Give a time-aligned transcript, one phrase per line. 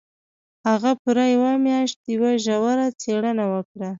[0.69, 3.89] هغه پوره یوه میاشت یوه ژوره څېړنه وکړه